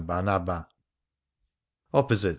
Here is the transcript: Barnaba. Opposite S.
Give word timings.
Barnaba. 0.01 0.67
Opposite 1.93 2.25
S. 2.25 2.29